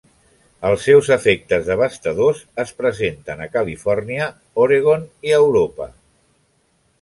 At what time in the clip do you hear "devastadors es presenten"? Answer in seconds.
1.67-3.45